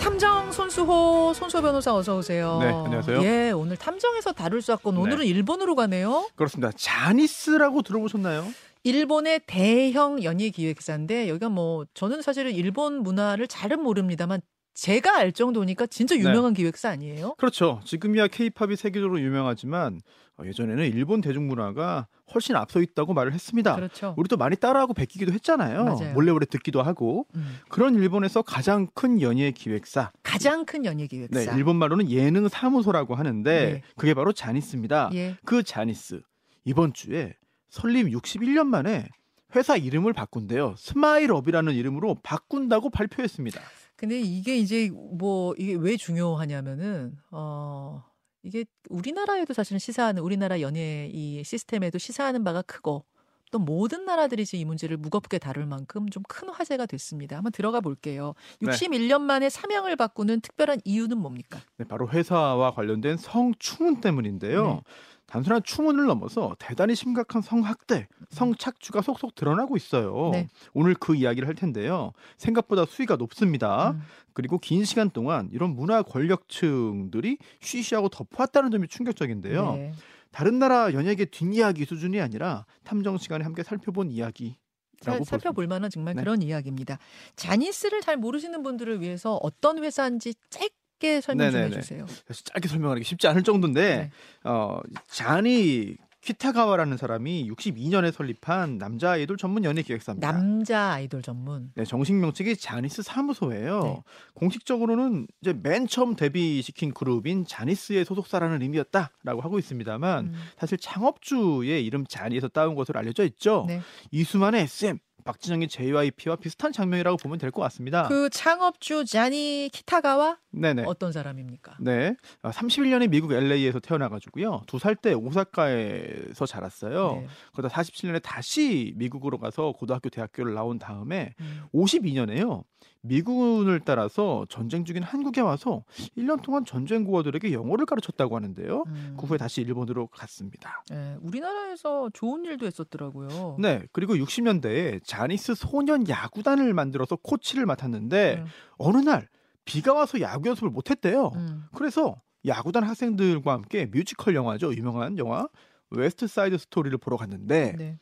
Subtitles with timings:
[0.00, 2.58] 탐정 손수호 손수호 변호사 어서 오세요.
[2.60, 3.22] 네, 안녕하세요.
[3.22, 5.00] 예, 오늘 탐정에서 다룰 사건 네.
[5.00, 6.28] 오늘은 일본으로 가네요.
[6.34, 6.72] 그렇습니다.
[6.76, 8.46] 자니스라고 들어보셨나요?
[8.84, 14.40] 일본의 대형 연예 기획사인데 여기가 뭐 저는 사실은 일본 문화를 잘은 모릅니다만
[14.78, 16.20] 제가 알 정도니까 진짜 네.
[16.20, 17.34] 유명한 기획사 아니에요?
[17.34, 17.80] 그렇죠.
[17.84, 20.00] 지금이야 케이팝이 세계적으로 유명하지만
[20.36, 23.74] 어, 예전에는 일본 대중문화가 훨씬 앞서 있다고 말을 했습니다.
[23.74, 24.14] 그렇죠.
[24.16, 25.82] 우리도 많이 따라하고 베끼기도 했잖아요.
[25.82, 26.14] 맞아요.
[26.14, 27.58] 몰래 몰래 듣기도 하고 음.
[27.68, 30.12] 그런 일본에서 가장 큰 연예 기획사.
[30.22, 31.56] 가장 큰 연예 네, 기획사.
[31.56, 33.82] 일본 말로는 예능 사무소라고 하는데 네.
[33.96, 35.10] 그게 바로 자니스입니다.
[35.14, 35.36] 예.
[35.44, 36.20] 그 자니스
[36.64, 37.34] 이번 주에
[37.68, 39.08] 설립 61년 만에
[39.56, 40.74] 회사 이름을 바꾼대요.
[40.76, 43.60] 스마일업이라는 이름으로 바꾼다고 발표했습니다.
[43.98, 48.04] 근데 이게 이제 뭐 이게 왜 중요하냐면은 어
[48.44, 53.04] 이게 우리나라에도 사실은 시사하는 우리나라 연예 이 시스템에도 시사하는 바가 크고
[53.50, 57.36] 또 모든 나라들이 이제 이 문제를 무겁게 다룰 만큼 좀 큰 화제가 됐습니다.
[57.36, 58.34] 한번 들어가 볼게요.
[58.60, 58.70] 네.
[58.70, 61.58] 61년 만에 사명을 바꾸는 특별한 이유는 뭡니까?
[61.78, 64.64] 네, 바로 회사와 관련된 성추문 때문인데요.
[64.74, 64.80] 네.
[65.28, 70.30] 단순한 추문을 넘어서 대단히 심각한 성학대, 성착취가 속속 드러나고 있어요.
[70.32, 70.48] 네.
[70.72, 72.12] 오늘 그 이야기를 할 텐데요.
[72.38, 73.90] 생각보다 수위가 높습니다.
[73.90, 74.00] 음.
[74.32, 79.72] 그리고 긴 시간 동안 이런 문화 권력층들이 쉬쉬하고 덮어왔다는 점이 충격적인데요.
[79.74, 79.92] 네.
[80.30, 84.56] 다른 나라 연예계 뒷이야기 수준이 아니라 탐정 시간에 함께 살펴본 이야기.
[85.00, 86.22] 살- 살펴볼 만한 정말 네.
[86.22, 86.98] 그런 이야기입니다.
[87.36, 90.74] 자니스를 잘 모르시는 분들을 위해서 어떤 회사인지 짧게
[91.20, 91.76] 설명 좀 네네네.
[91.76, 92.06] 해주세요.
[92.26, 94.10] 사실 짧게 설명하기 쉽지 않을 정도인데 네.
[94.44, 100.30] 어, 자니 키타가와라는 사람이 62년에 설립한 남자 아이돌 전문 연예 기획사입니다.
[100.30, 101.70] 남자 아이돌 전문.
[101.74, 103.82] 네, 정식 명칭이 자니스 사무소예요.
[103.82, 104.02] 네.
[104.34, 110.34] 공식적으로는 이제 맨 처음 데뷔시킨 그룹인 자니스의 소속사라는 의미였다라고 하고 있습니다만 음.
[110.58, 113.64] 사실 창업주의 이름 자니에서 따온 것으로 알려져 있죠.
[113.68, 113.80] 네.
[114.10, 114.98] 이수만의 SM,
[115.32, 118.08] 박진영의 JYP와 비슷한 장면이라고 보면 될 것 같습니다.
[118.08, 120.84] 그 창업주 자니 키타가와 네네.
[120.86, 121.76] 어떤 사람입니까?
[121.80, 122.14] 네.
[122.42, 124.62] 31년에 미국 LA에서 태어나가지고요.
[124.66, 127.20] 두 살 때 오사카에서 자랐어요.
[127.20, 127.26] 네.
[127.54, 131.62] 그러다 47년에 다시 미국으로 가서 고등학교, 대학교를 나온 다음에 음.
[131.74, 132.64] 52년에요.
[133.02, 135.84] 미군을 따라서 전쟁 중인 한국에 와서
[136.16, 138.84] 1년 동안 전쟁 고어들에게 영어를 가르쳤다고 하는데요.
[138.86, 139.16] 음.
[139.18, 140.82] 그 후에 다시 일본으로 갔습니다.
[140.90, 143.56] 네, 우리나라에서 좋은 일도 했었더라고요.
[143.60, 143.84] 네.
[143.92, 148.46] 그리고 60년대에 자니스 소년 야구단을 만들어서 코치를 맡았는데 음.
[148.78, 149.28] 어느 날
[149.64, 151.30] 비가 와서 야구 연습을 못 했대요.
[151.34, 151.64] 음.
[151.74, 154.74] 그래서 야구단 학생들과 함께 뮤지컬 영화죠.
[154.74, 155.46] 유명한 영화
[155.90, 157.98] 웨스트 사이드 스토리를 보러 갔는데 네.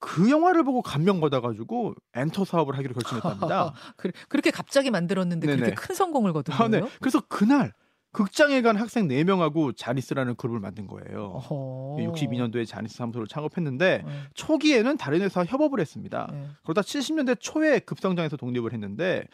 [0.00, 3.74] 그 영화를 보고 감명 받아가지고 엔터 사업을 하기로 결심했답니다.
[3.96, 5.74] 그, 그렇게 갑자기 만들었는데 그렇게 네네.
[5.74, 6.80] 큰 성공을 거둔 아, 네.
[6.80, 6.90] 거예요?
[7.00, 7.72] 그래서 그날
[8.12, 11.26] 극장에 간 학생 4명하고 자니스라는 그룹을 만든 거예요.
[11.34, 11.96] 어허.
[12.00, 14.12] 62년도에 자니스 사무소를 창업했는데 네.
[14.34, 16.28] 초기에는 다른 회사와 협업을 했습니다.
[16.32, 16.48] 네.
[16.64, 19.24] 그러다 70년대 초에 급성장해서 독립을 했는데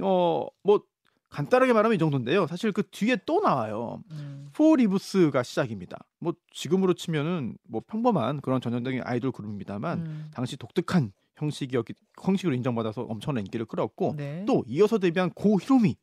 [0.00, 0.82] 어 뭐
[1.30, 2.46] 간단하게 말하면 이 정도인데요.
[2.46, 4.02] 사실 그 뒤에 또 나와요.
[4.10, 4.48] 음.
[4.52, 5.96] 포리브스가 시작입니다.
[6.18, 10.30] 뭐 지금으로 치면은 뭐 평범한 그런 전형적인 아이돌 그룹입니다만 음.
[10.34, 14.44] 당시 독특한 형식이었기 형식으로 인정받아서 엄청난 인기를 끌었고 네.
[14.46, 15.96] 또 이어서 데뷔한 고히로미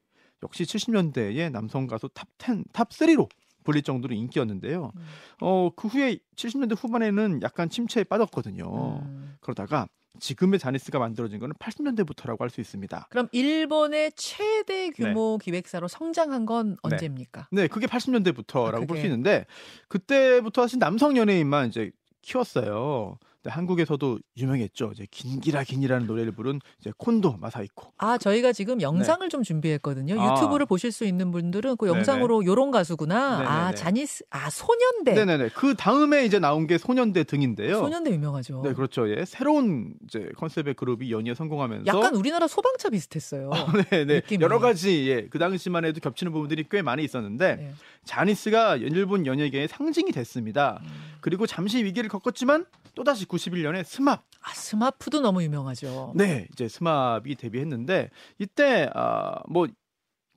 [0.43, 3.29] 역시 70년대의 남성 가수 탑10, 탑3로
[3.63, 4.91] 불릴 정도로 인기였는데요.
[4.95, 5.01] 음.
[5.41, 9.01] 어, 그 후에 70년대 후반에는 약간 침체에 빠졌거든요.
[9.03, 9.35] 음.
[9.41, 9.89] 그러다가
[10.19, 13.07] 지금의 자니스가 만들어진 거는 80년대부터라고 할 수 있습니다.
[13.09, 16.75] 그럼 일본의 최대 규모 기획사로 성장한 건 네.
[16.81, 17.47] 언제입니까?
[17.51, 19.01] 네, 그게 80년대부터라고 아, 볼 그게.
[19.01, 19.45] 수 있는데
[19.89, 21.91] 그때부터 사실 남성 연예인만 이제
[22.21, 23.17] 키웠어요.
[23.47, 24.91] 근데 한국에서도 유명했죠.
[24.93, 27.93] 이제 긴기라 긴이라는 노래를 부른 이제 콘도 마사히코.
[27.97, 30.15] 아, 저희가 지금 영상을 좀 준비했거든요.
[30.15, 30.19] 네.
[30.19, 30.35] 아.
[30.35, 31.97] 유튜브를 보실 수 있는 분들은 그 네네.
[31.97, 33.47] 영상으로 요런 가수구나.
[33.47, 33.75] 아, 네네네.
[33.75, 35.13] 자니스, 아, 소년대.
[35.13, 35.49] 네, 네, 네.
[35.53, 37.79] 그 다음에 이제 나온 게 소년대 등인데요.
[37.79, 38.63] 소년대 유명하죠.
[38.65, 39.09] 네, 그렇죠.
[39.09, 39.23] 예.
[39.23, 43.49] 새로운 이제 컨셉의 그룹이 연이어 성공하면서 약간 우리나라 소방차 비슷했어요.
[43.91, 44.15] 네, 네.
[44.15, 44.43] 느낌이.
[44.43, 47.73] 여러 가지 예, 그 당시만 해도 겹치는 부분들이 꽤 많이 있었는데 네.
[48.07, 50.79] 자니스가 일본 연예계의 상징이 됐습니다.
[50.83, 50.87] 음.
[51.21, 52.65] 그리고 잠시 위기를 겪었지만
[52.95, 56.13] 또다시 91년에 스맙 아, 스마프도 너무 유명하죠.
[56.15, 58.09] 네, 이제 스맙이 데뷔했는데
[58.39, 59.67] 이때 아 뭐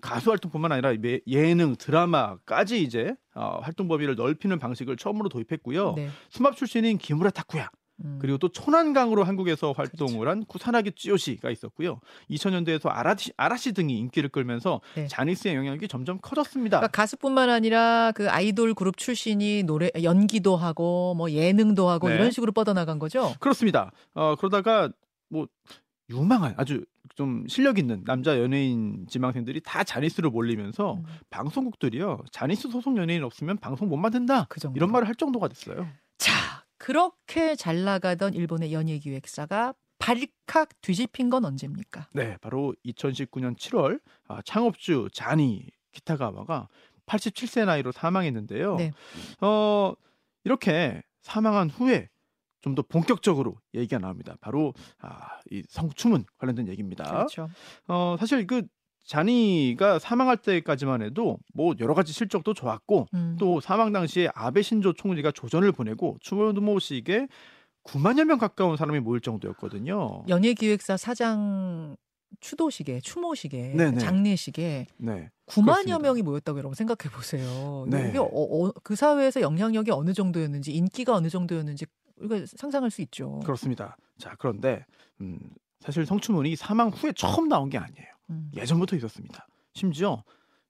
[0.02, 5.92] 가수 활동뿐만 아니라 예- 예능, 드라마까지 이제 어, 활동 범위를 넓히는 방식을 처음으로 도입했고요.
[5.94, 6.08] 네.
[6.30, 7.68] 스맙 출신인 기무라 타쿠야
[8.04, 8.18] 음.
[8.20, 12.00] 그리고 또 초난강으로 한국에서 활동을 한 쿠사나기 찌요시가 있었고요.
[12.30, 15.06] 2000년대에서 아라시, 아라시 등이 인기를 끌면서 네.
[15.06, 16.78] 자니스의 영향력이 점점 커졌습니다.
[16.78, 22.14] 그러니까 가수뿐만 아니라 그 아이돌 그룹 출신이 노래 연기도 하고 뭐 예능도 하고 네.
[22.14, 23.34] 이런 식으로 뻗어나간 거죠.
[23.40, 23.92] 그렇습니다.
[24.14, 24.90] 어, 그러다가
[25.28, 25.46] 뭐
[26.10, 31.04] 유망한 아주 좀 실력 있는 남자 연예인 지망생들이 다 자니스로 몰리면서 음.
[31.30, 34.60] 방송국들이요 자니스 소속 연예인 없으면 방송 못 만든다 그.
[34.74, 35.86] 이런 말을 할 정도가 됐어요.
[36.18, 36.32] 자,
[36.80, 42.08] 그렇게 잘 나가던 일본의 연예 기획사가 발칵 뒤집힌 건 언제입니까?
[42.14, 46.68] 네, 바로 2019년 7월 아, 창업주 자니 기타가와가
[47.04, 48.76] 87세 나이로 사망했는데요.
[48.76, 48.92] 네.
[49.42, 49.92] 어,
[50.44, 52.08] 이렇게 사망한 후에
[52.62, 54.36] 좀 더 본격적으로 얘기가 나옵니다.
[54.40, 57.04] 바로 아, 이 성추문 관련된 얘기입니다.
[57.04, 57.48] 그렇죠.
[57.88, 58.62] 어, 사실 그
[59.10, 63.36] 자니가 사망할 때까지만 해도 뭐 여러 가지 실적도 좋았고 음.
[63.40, 67.26] 또 사망 당시에 아베 신조 총리가 조전을 보내고 추모식에
[67.82, 70.26] 9만여 명 가까운 사람이 모일 정도였거든요.
[70.28, 71.96] 연예 기획사 사장
[72.38, 73.98] 추도식에 추모식에 네네.
[73.98, 75.30] 장례식에 네.
[75.46, 75.98] 9만여 그렇습니다.
[75.98, 77.86] 명이 모였다고 여러분 생각해 보세요.
[77.88, 78.10] 네.
[78.10, 81.84] 이게 어, 어, 그 사회에서 영향력이 어느 정도였는지 인기가 어느 정도였는지
[82.18, 83.40] 우리가 상상할 수 있죠.
[83.40, 83.96] 그렇습니다.
[84.18, 84.84] 자, 그런데
[85.20, 85.40] 음,
[85.80, 88.19] 사실 성추문이 사망 후에 처음 나온 게 아니에요.
[88.30, 88.50] 음.
[88.54, 89.46] 예전부터 있었습니다.
[89.74, 90.22] 심지어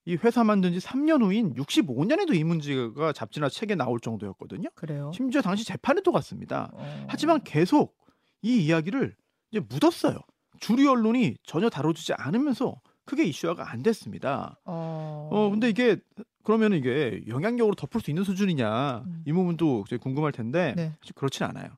[0.05, 4.69] 이 회사 만든 지 3년 후인 65년에도 이 문제가 잡지나 책에 나올 정도였거든요.
[4.75, 5.11] 그래요.
[5.13, 6.71] 심지어 당시 재판에도 갔습니다.
[6.73, 7.05] 어.
[7.07, 7.95] 하지만 계속
[8.41, 9.15] 이 이야기를
[9.51, 10.17] 이제 묻었어요.
[10.59, 14.59] 주류 언론이 전혀 다뤄주지 않으면서 크게 이슈화가 안 됐습니다.
[14.65, 15.97] 어, 어, 근데 이게
[16.43, 19.23] 그러면 이게 영향력으로 덮을 수 있는 수준이냐 음.
[19.25, 20.93] 이 부분도 궁금할 텐데 네.
[21.15, 21.69] 그렇진 않아요.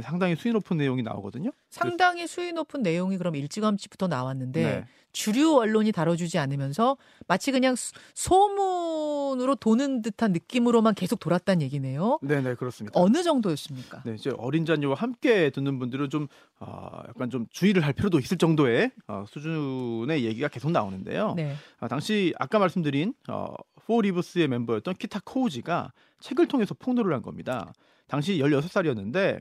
[0.00, 1.50] 상당히 수위 높은 내용이 나오거든요.
[1.68, 4.84] 상당히 수위 높은 내용이 그럼 일찌감치부터 나왔는데 네.
[5.12, 6.96] 주류 언론이 다뤄주지 않으면서
[7.26, 12.18] 마치 그냥 수- 소문으로 도는 듯한 느낌으로만 계속 돌았다는 얘기네요.
[12.22, 12.98] 네 네 그렇습니다.
[12.98, 14.02] 어느 정도였습니까?
[14.06, 16.26] 네, 이제 어린 자녀와 함께 듣는 분들은 좀
[16.58, 21.34] 아, 약간 좀 주의를 할 필요도 있을 정도의 어, 수준의 얘기가 계속 나오는데요.
[21.36, 21.54] 네.
[21.80, 23.54] 아, 당시 아까 말씀드린 어,
[23.86, 27.74] 포리브스의 멤버였던 키타 코우지가 책을 통해서 폭로를 한 겁니다.
[28.06, 29.40] 당시 16살이었는데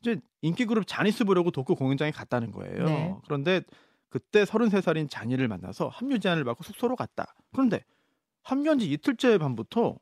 [0.00, 2.84] 이제 인기 그룹 자니스 보려고 도쿄 공연장에 갔다는 거예요.
[2.84, 3.16] 네.
[3.24, 3.62] 그런데
[4.08, 7.34] 그때 33살인 자니를 만나서 합류 제안을 받고 숙소로 갔다.
[7.52, 7.84] 그런데
[8.42, 9.98] 합류한 지 이틀째 밤부터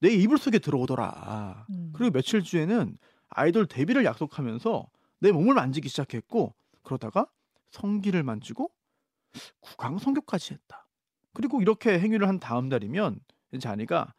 [0.00, 1.66] 내 이불 속에 들어오더라.
[1.70, 1.92] 음.
[1.94, 2.98] 그리고 며칠 뒤에는
[3.28, 4.88] 아이돌 데뷔를 약속하면서
[5.20, 7.26] 내 몸을 만지기 시작했고 그러다가
[7.70, 8.70] 성기를 만지고
[9.60, 10.86] 구강 성교까지 했다.
[11.32, 13.20] 그리고 이렇게 행위를 한 다음 달이면
[13.60, 14.14] 자니가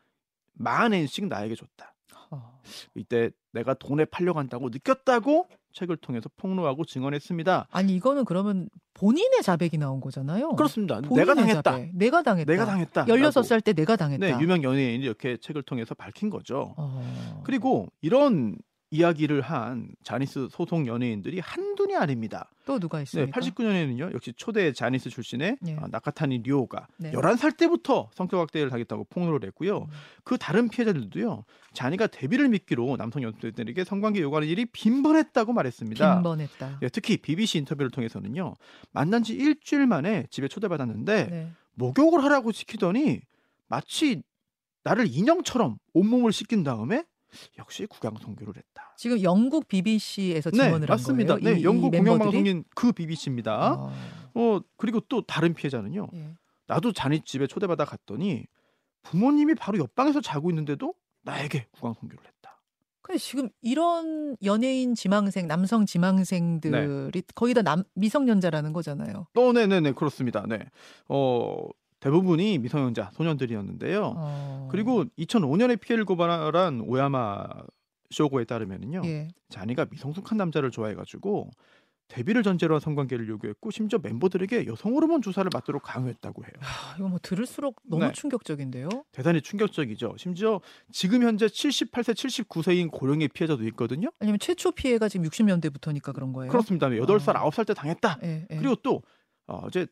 [0.54, 1.91] 만 엔씩 나에게 줬다.
[2.30, 2.60] 어.
[2.96, 7.68] 이때 내가 돈에 팔려간다고 느꼈다고 책을 통해서 폭로하고 증언했습니다.
[7.72, 10.56] 아니 이거는 그러면 본인의 자백이 나온 거잖아요.
[10.56, 11.02] 그렇습니다.
[11.02, 11.62] 내가 당했다.
[11.62, 11.92] 자백.
[11.94, 12.52] 내가 당했다.
[12.52, 13.06] 내가 당했다.
[13.06, 14.26] 16살 때 내가 당했다.
[14.26, 16.74] 네, 유명 연예인이 이렇게 책을 통해서 밝힌 거죠.
[16.78, 17.42] 어.
[17.46, 18.58] 그리고 이런
[18.92, 22.52] 이야기를 한 자니스 소속 연예인들이 한둘이 아닙니다.
[22.66, 23.40] 또 누가 네, 있습니까?
[23.40, 24.14] 89년에는요.
[24.14, 25.78] 역시 초대 자니스 출신의 네.
[25.80, 27.12] 아, 나카타니 류오가 네.
[27.14, 29.84] 11살 때부터 성격 학대를 당했다고 폭로를 했고요.
[29.84, 29.88] 음.
[30.26, 31.46] 그 다른 피해자들도요.
[31.74, 36.16] 자니가 데뷔를 미끼로 남성 연습생들에게 성관계 요구하는 일이 빈번했다고 말했습니다.
[36.16, 36.80] 빈번했다.
[36.82, 38.56] 예, 특히 BBC 인터뷰를 통해서는요.
[38.92, 41.52] 만난 지 일주일 만에 집에 초대받았는데 네.
[41.76, 43.22] 목욕을 하라고 시키더니
[43.70, 44.22] 마치
[44.84, 47.06] 나를 인형처럼 온몸을 씻긴 다음에
[47.58, 48.94] 역시 구강 성교를 했다.
[48.98, 51.38] 지금 영국 BBC에서 네, 증언을 한 맞습니다.
[51.38, 51.92] 네, 이- 영국?
[51.92, 53.74] 공영방송인 그 BBC입니다.
[53.74, 53.92] 어.
[54.34, 56.08] 어, 그리고 또 다른 피해자는요.
[56.14, 56.36] 예.
[56.68, 58.46] 나도 자니 집에 초대받아 갔더니
[59.04, 60.94] 부모님이 바로 옆방에서 자고 있는데도
[61.24, 62.62] 나에게 구강 성교를 했다.
[63.02, 66.72] 근데 지금 이런 연예인 지망생, 남성 지망생들이
[67.12, 67.22] 네.
[67.36, 69.28] 거의 다 남, 미성년자라는 거잖아요.
[69.36, 70.46] 어, 네, 네, 네, 그렇습니다.
[70.48, 70.60] 네,
[71.10, 71.68] 어,
[72.02, 74.14] 대부분이 미성년자 소년들이었는데요.
[74.18, 74.68] 어.
[74.72, 77.48] 그리고 2005년에 피해를 고발한 오야마
[78.10, 79.30] 쇼고에 따르면은요, 예.
[79.50, 81.50] 자니가 미성숙한 남자를 좋아해가지고
[82.10, 86.52] 데뷔를 전제로 한 성관계를 요구했고 심지어 멤버들에게 여성 호르몬 주사를 맞도록 강요했다고 해요.
[86.60, 88.12] 하, 이거 뭐 들을수록 너무 네.
[88.12, 88.90] 충격적인데요.
[89.14, 90.16] 대단히 충격적이죠.
[90.18, 90.60] 심지어
[90.92, 94.12] 지금 현재 78세, 79세인 고령의 피해자도 있거든요.
[94.20, 96.52] 아니면 최초 피해가 지금 60년대부터니까 그런 거예요.
[96.52, 96.90] 그렇습니다.
[96.90, 97.50] 8살, 어.
[97.50, 98.18] 9살 때 당했다.
[98.24, 98.56] 예, 예.
[98.58, 99.02] 그리고 또
[99.48, 99.88] 어, 이제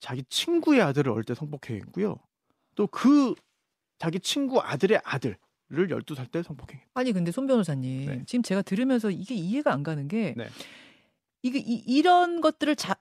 [0.00, 2.16] 자기 친구의 아들을 어릴 때 성폭행했고요.
[2.74, 3.34] 또 그
[3.98, 5.36] 자기 친구 아들의 아들을
[5.72, 6.90] 12살 때 성폭행했다.
[6.94, 8.22] 아니 근데 손 변호사님 네.
[8.26, 10.48] 지금 제가 들으면서 이게 이해가 안 가는 게 네.
[11.42, 12.96] 이게 이, 이런 것들을 자,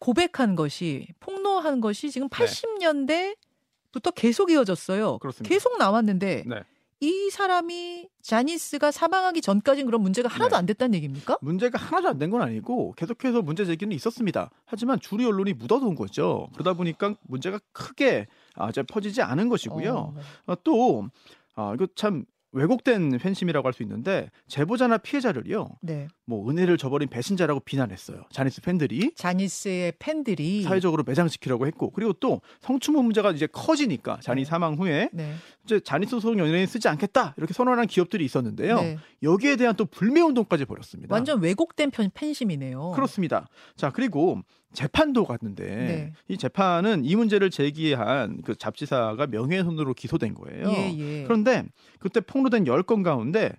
[0.00, 5.12] 고백한 것이 폭로한 것이 지금 80년대부터 계속 이어졌어요.
[5.12, 5.18] 네.
[5.20, 5.48] 그렇습니다.
[5.48, 6.62] 계속 나왔는데 네.
[7.00, 10.56] 이 사람이 자니스가 사망하기 전까지는 그런 문제가 하나도 네.
[10.56, 11.38] 안 됐다는 얘기입니까?
[11.40, 14.50] 문제가 하나도 안 된 건 아니고 계속해서 문제 제기는 있었습니다.
[14.66, 16.48] 하지만 주류 언론이 묻어둔 거죠.
[16.54, 18.26] 그러다 보니까 문제가 크게
[18.56, 19.92] 아, 이제 퍼지지 않은 것이고요.
[19.94, 20.14] 어,
[20.46, 21.08] 어, 또
[21.54, 25.68] 아, 이거 참 왜곡된 팬심이라고 할 수 있는데 제보자나 피해자를요.
[25.82, 26.08] 네.
[26.24, 28.22] 뭐 은혜를 저버린 배신자라고 비난했어요.
[28.32, 34.44] 자니스 팬들이 자니스의 팬들이 사회적으로 매장시키려고 했고 그리고 또 성추문 문제가 이제 커지니까 자니 네.
[34.48, 35.34] 사망 후에 네.
[35.68, 38.76] 이제 자니스 소속 연예인 쓰지 않겠다 이렇게 선언한 기업들이 있었는데요.
[38.80, 38.98] 네.
[39.22, 41.14] 여기에 대한 또 불매 운동까지 벌였습니다.
[41.14, 42.92] 완전 왜곡된 편, 팬심이네요.
[42.92, 43.48] 그렇습니다.
[43.76, 44.40] 자 그리고
[44.72, 46.12] 재판도 갔는데 네.
[46.28, 50.68] 이 재판은 이 문제를 제기한 그 잡지사가 명예훼손으로 기소된 거예요.
[50.70, 51.24] 예, 예.
[51.24, 51.64] 그런데
[51.98, 53.52] 그때 폭로된 10건 가운데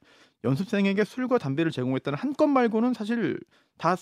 [0.44, 3.39] 연습생에게 술과 담배를 제공했다는 한 건 말고는 사실
[3.78, 3.96] 다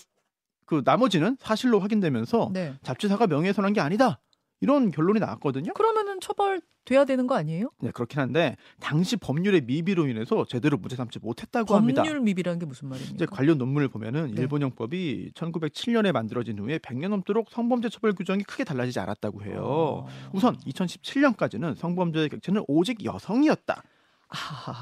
[0.68, 2.74] 그 나머지는 사실로 확인되면서 네.
[2.82, 4.20] 잡지사가 명예훼손한 게 아니다.
[4.60, 5.72] 이런 결론이 나왔거든요.
[5.72, 7.70] 그러면은 처벌돼야 되는 거 아니에요?
[7.80, 12.02] 네, 그렇긴 한데 당시 법률의 미비로 인해서 제대로 무죄 삼지 못했다고 합니다.
[12.02, 13.14] 법률 미비라는 게 무슨 말입니까?
[13.14, 14.42] 이제 관련 논문을 보면은 네.
[14.42, 19.62] 일본 형법이 1907년에 만들어진 후에 100년 넘도록 성범죄 처벌 규정이 크게 달라지지 않았다고 해요.
[19.64, 20.06] 어.
[20.32, 23.82] 우선 2017년까지는 성범죄의 객체는 오직 여성이었다.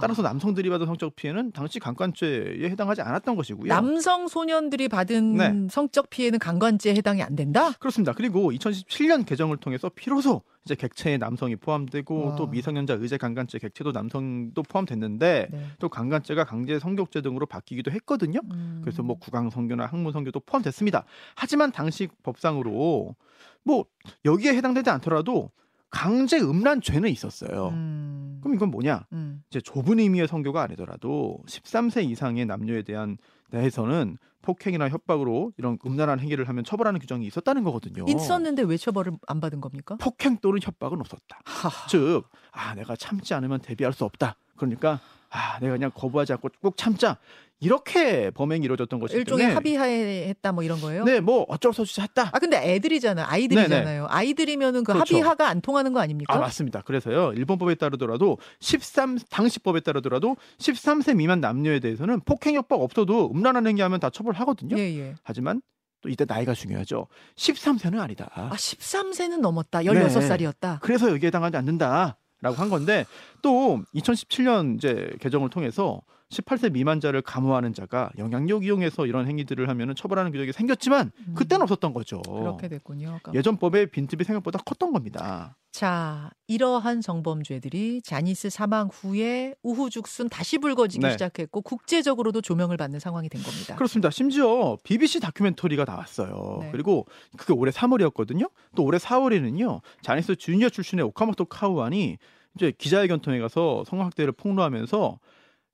[0.01, 3.69] 따라서 남성들이 받은 성적 피해는 당시 강간죄에 해당하지 않았던 것이고요.
[3.69, 5.69] 남성 소년들이 받은 네.
[5.71, 7.73] 성적 피해는 강간죄에 해당이 안 된다?
[7.79, 8.13] 그렇습니다.
[8.13, 12.37] 그리고 2017년 개정을 통해서 비로소 이제 객체에 남성이 포함되고 와.
[12.37, 15.67] 또 미성년자 의제 강간죄 객체도 남성도 포함됐는데 네.
[15.79, 18.41] 또 강간죄가 강제 성교죄 등으로 바뀌기도 했거든요.
[18.51, 18.81] 음.
[18.83, 21.05] 그래서 뭐 구강 성교나 학문 성교도 포함됐습니다.
[21.37, 23.15] 하지만 당시 법상으로
[23.63, 23.85] 뭐
[24.25, 25.51] 여기에 해당되지 않더라도
[25.91, 27.69] 강제 음란 죄는 있었어요.
[27.69, 28.39] 음.
[28.43, 29.07] 그럼 이건 뭐냐?
[29.13, 29.43] 음.
[29.51, 33.19] 이제 좁은 의미의 성교가 아니더라도 13세 이상의 남녀에 대한
[33.51, 38.05] 내에서는 폭행이나 협박으로 이런 음란한 행위를 하면 처벌하는 규정이 있었다는 거거든요.
[38.07, 39.97] 있었는데 왜 처벌을 안 받은 겁니까?
[40.01, 41.41] 폭행 또는 협박은 없었다.
[41.45, 41.87] 하하.
[41.89, 44.37] 즉, 아 내가 참지 않으면 대비할 수 없다.
[44.57, 45.01] 그러니까
[45.31, 47.19] 아 내가 그냥 거부하지 않고 꼭 참자.
[47.59, 51.05] 이렇게 범행이 이루어졌던 것이기 일종의 때문에 합의하에 했다 뭐 이런 거예요?
[51.05, 52.29] 네, 뭐 어쩔 수 없이 했다.
[52.33, 53.27] 아 근데 애들이잖아 요.
[53.29, 54.07] 아이들이잖아요.
[54.11, 55.15] 아이들이면은 그 그렇죠.
[55.15, 56.35] 합의하가 안 통하는 거 아닙니까?
[56.35, 56.83] 아 맞습니다.
[56.83, 63.31] 그래서요 일본 법에 따르더라도 13 당시 법에 따르더라도 13세 미만 남녀에 대해서는 폭행 협박 없어도
[63.31, 64.79] 음란한 행위하면 다 처벌하거든요.
[64.79, 65.15] 예, 예.
[65.23, 65.63] 하지만
[66.03, 67.07] 또 이때 나이가 중요하죠.
[67.37, 68.29] 13세는 아니다.
[68.35, 69.81] 아 13세는 넘었다.
[69.81, 70.81] 16살이었다.
[70.81, 73.07] 그래서 여기에 해당하지 않는다 라고 한 건데
[73.43, 80.33] 또 2017년 이제 개정을 통해서 18세 미만자를 감호하는 자가 영향력 이용해서 이런 행위들을 하면은 처벌하는
[80.33, 82.21] 규정이 생겼지만 그때는 없었던 거죠.
[82.29, 82.41] 음.
[82.41, 83.13] 그렇게 됐군요.
[83.15, 83.33] 아까.
[83.35, 85.57] 예전 법의 빈틈이 생각보다 컸던 겁니다.
[85.71, 91.13] 자, 이러한 성범죄들이 자니스 사망 후에 우후죽순 다시 불거지기 네.
[91.13, 93.77] 시작했고 국제적으로도 조명을 받는 상황이 된 겁니다.
[93.77, 94.11] 그렇습니다.
[94.11, 96.59] 심지어 BBC 다큐멘터리가 나왔어요.
[96.63, 96.71] 네.
[96.73, 97.07] 그리고
[97.37, 98.51] 그게 올해 3월이었거든요.
[98.75, 99.81] 또 올해 4월에는요.
[100.03, 102.17] 자니스 주니어 출신의 오카모토 카우안이
[102.57, 105.19] 이제 기자회견 통해 가서 성학대를 폭로하면서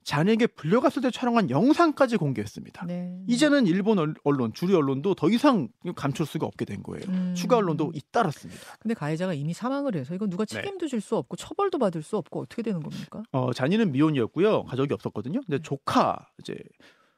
[0.03, 2.85] 자네에게 불려갔을 때 촬영한 영상까지 공개했습니다.
[2.85, 3.17] 네.
[3.27, 7.03] 이제는 일본 얼- 언론, 주류 언론도 더 이상 감출 수가 없게 된 거예요.
[7.09, 7.33] 음.
[7.35, 8.61] 추가 언론도 잇따랐습니다.
[8.79, 10.55] 근데 가해자가 이미 사망을 해서 이건 누가 네.
[10.55, 13.23] 책임도 질 수 없고 처벌도 받을 수 없고 어떻게 되는 겁니까?
[13.31, 14.63] 어, 자니는 미혼이었고요.
[14.63, 15.41] 가족이 없었거든요.
[15.45, 16.55] 근데 조카 이제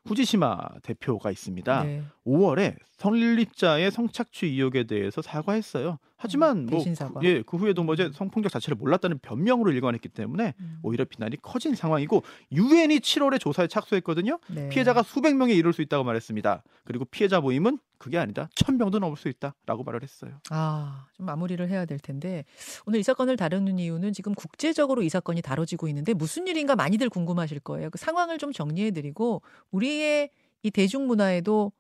[0.06, 1.84] 후지시마 대표가 있습니다.
[1.84, 2.04] 네.
[2.26, 5.98] 5월에 성립자의 성착취 의혹에 대해서 사과했어요.
[6.18, 7.20] 하지만 음, 뭐 사과.
[7.20, 10.80] 그, 예, 그 후에도 뭐 이제 성폭력 자체를 몰랐다는 변명으로 일관했기 때문에 음.
[10.84, 14.40] 오히려 비난이 커진 상황이고 유엔이 7월에 조사에 착수했거든요.
[14.48, 14.70] 네.
[14.70, 16.64] 피해자가 수백 명에 이를 수 있다고 말했습니다.
[16.86, 18.48] 그리고 피해자 모임은 그게 아니다.
[18.54, 20.40] 천 명도 넘을 수 있다라고 말을 했어요.
[20.52, 22.46] 아, 좀 마무리를 해야 될 텐데
[22.86, 27.62] 오늘 이 사건을 다루는 이유는 지금 국제적으로 이 사건이 다뤄지고 있는데 무슨 일인가 많이들 궁금하실
[27.62, 27.90] 거예요.
[27.90, 30.30] 그 상황을 좀 정리해 드리고 우리의
[30.62, 31.72] 이 대중문화에도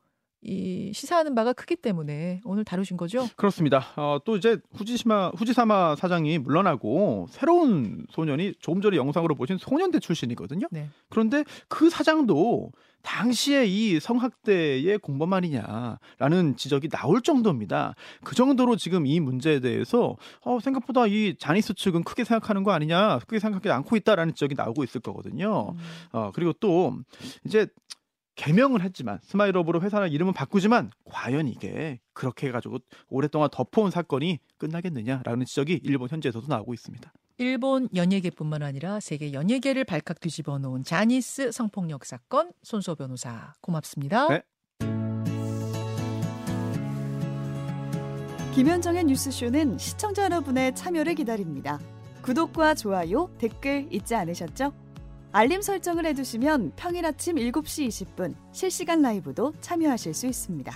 [0.41, 3.27] 이 시사하는 바가 크기 때문에 오늘 다루신 거죠?
[3.35, 3.85] 그렇습니다.
[3.95, 10.67] 어, 또 이제 후지시마 후지사마 사장이 물러나고 새로운 소년이 조금 전에 영상으로 보신 소년대 출신이거든요.
[10.71, 10.89] 네.
[11.09, 12.71] 그런데 그 사장도
[13.05, 17.93] 당시에 이 성학대의 공범 아니냐라는 지적이 나올 정도입니다.
[18.23, 23.19] 그 정도로 지금 이 문제에 대해서 어, 생각보다 이 자니스 측은 크게 생각하는 거 아니냐,
[23.19, 25.69] 크게 생각하지 않고 있다라는 지적이 나오고 있을 거거든요.
[25.71, 25.77] 음.
[26.11, 26.97] 어, 그리고 또
[27.45, 27.67] 이제
[28.35, 35.79] 개명을 했지만 스마일업으로 회사 이름은 바꾸지만 과연 이게 그렇게 해가지고 오랫동안 덮어온 사건이 끝나겠느냐라는 지적이
[35.83, 37.13] 일본 현지에서도 나오고 있습니다.
[37.37, 44.29] 일본 연예계뿐만 아니라 세계 연예계를 발칵 뒤집어 놓은 자니스 성폭력 사건 손수호 변호사 고맙습니다.
[44.29, 44.41] 네.
[48.53, 51.77] 김현정의 뉴스쇼는 시청자 여러분의 참여를 기다립니다.
[52.21, 54.73] 구독과 좋아요, 댓글 잊지 않으셨죠?
[55.33, 60.73] 알림 설정을 해두시면 평일 아침 7시 20분 실시간 라이브도 참여하실 수 있습니다.